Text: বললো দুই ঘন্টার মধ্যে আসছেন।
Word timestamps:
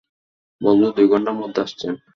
বললো 0.61 0.87
দুই 0.91 1.07
ঘন্টার 1.07 1.35
মধ্যে 1.35 1.59
আসছেন। 1.61 1.93